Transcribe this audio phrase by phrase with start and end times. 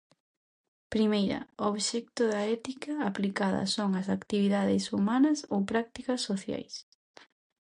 [0.93, 6.73] Primeira: o obxecto da ética aplicada son as actividades humanas ou prácticas sociais.